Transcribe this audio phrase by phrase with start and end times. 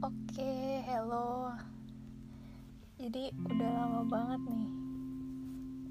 [0.00, 1.52] Oke, okay, hello.
[2.96, 4.68] Jadi udah lama banget nih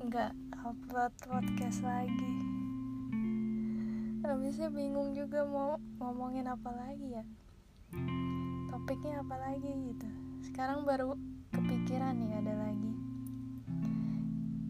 [0.01, 0.33] nggak
[0.65, 2.33] upload podcast lagi.
[4.25, 7.23] Habisnya bingung juga mau ngomongin apa lagi ya.
[8.73, 10.09] Topiknya apa lagi gitu.
[10.41, 11.13] Sekarang baru
[11.53, 12.93] kepikiran nih ada lagi.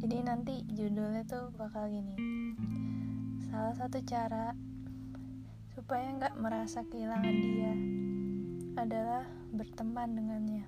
[0.03, 2.11] Jadi nanti judulnya tuh bakal gini.
[3.47, 4.51] Salah satu cara
[5.71, 7.99] supaya nggak merasa kehilangan dia
[8.77, 10.65] adalah berteman dengannya.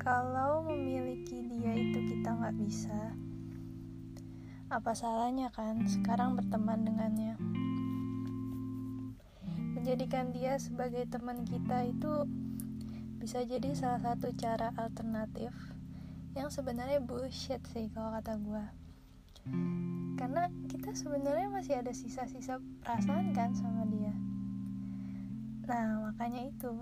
[0.00, 3.12] Kalau memiliki dia itu kita nggak bisa.
[4.72, 7.34] Apa salahnya kan sekarang berteman dengannya?
[9.76, 12.24] Menjadikan dia sebagai teman kita itu
[13.18, 15.50] bisa jadi salah satu cara alternatif
[16.38, 18.64] yang sebenarnya bullshit sih kalau kata gue
[20.14, 24.07] karena kita sebenarnya masih ada sisa-sisa perasaan kan sama dia
[25.68, 26.72] nah makanya itu.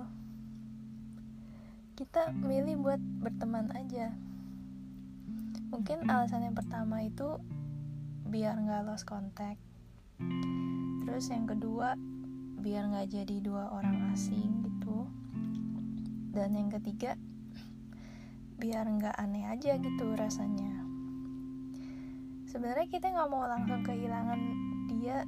[1.98, 4.15] Kita milih buat berteman aja.
[5.75, 7.42] Mungkin alasan yang pertama itu
[8.31, 9.59] biar nggak lost contact.
[11.03, 11.98] Terus yang kedua
[12.62, 15.11] biar nggak jadi dua orang asing gitu.
[16.31, 17.19] Dan yang ketiga
[18.62, 20.87] biar nggak aneh aja gitu rasanya.
[22.47, 24.41] Sebenarnya kita nggak mau langsung kehilangan
[24.95, 25.27] dia.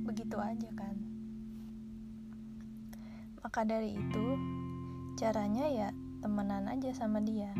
[0.00, 1.13] Begitu aja kan
[3.44, 4.40] maka dari itu?
[5.20, 5.88] Caranya ya
[6.24, 7.52] temenan aja sama dia.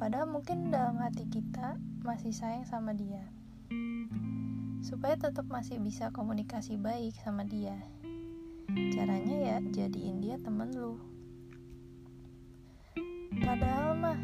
[0.00, 3.20] Padahal mungkin dalam hati kita masih sayang sama dia.
[4.80, 7.76] Supaya tetap masih bisa komunikasi baik sama dia.
[8.96, 10.96] Caranya ya jadiin dia temen lu.
[13.44, 14.18] Padahal mah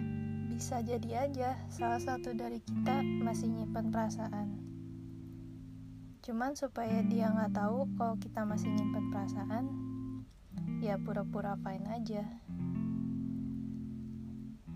[0.48, 4.64] bisa jadi aja salah satu dari kita masih nyimpan perasaan.
[6.24, 9.89] Cuman supaya dia nggak tahu kalau kita masih nyimpan perasaan
[10.80, 12.24] ya pura-pura fine aja.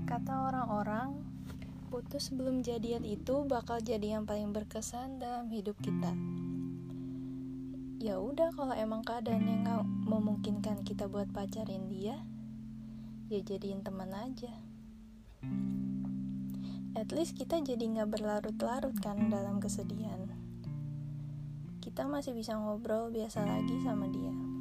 [0.04, 1.16] Kata orang-orang
[1.88, 6.12] putus sebelum jadian itu bakal jadi yang paling berkesan dalam hidup kita.
[8.04, 12.20] Ya udah kalau emang keadaannya nggak memungkinkan kita buat pacarin dia
[13.32, 14.52] ya jadiin teman aja.
[17.00, 20.28] At least kita jadi nggak berlarut-larut kan dalam kesedihan.
[21.80, 24.53] Kita masih bisa ngobrol biasa lagi sama dia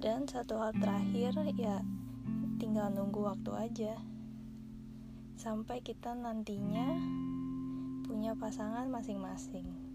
[0.00, 1.84] dan satu hal terakhir ya
[2.56, 3.94] tinggal nunggu waktu aja
[5.36, 6.96] sampai kita nantinya
[8.08, 9.89] punya pasangan masing-masing.